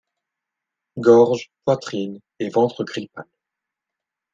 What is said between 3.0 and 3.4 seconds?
pale.